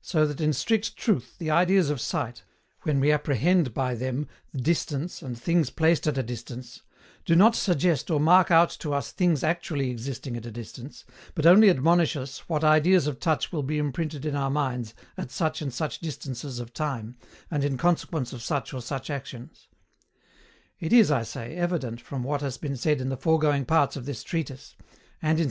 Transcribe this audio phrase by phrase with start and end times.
[0.00, 2.42] So that in strict truth the ideas of sight,
[2.82, 6.82] when we apprehend by them distance and things placed at a distance,
[7.24, 11.04] do not suggest or mark out to us things ACTUALLY existing at a distance,
[11.36, 15.30] but only admonish us what ideas of touch will be imprinted in our minds at
[15.30, 17.14] such and such distances of time,
[17.48, 19.68] and in consequence of such or such actions.
[20.80, 24.06] It is, I say, evident from what has been said in the foregoing parts of
[24.06, 24.74] this Treatise,
[25.22, 25.50] and in